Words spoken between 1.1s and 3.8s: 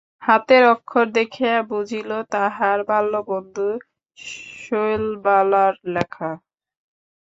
দেখিয়া বুঝিল তাহার বাল্যবন্ধু